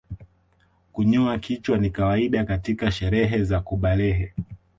[0.91, 4.33] Kunyoa kichwa ni kawaida katika sherehe za kubalehe